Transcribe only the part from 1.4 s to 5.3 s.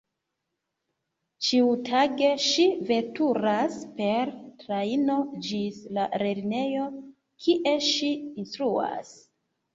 Ĉiutage ŝi veturas per trajno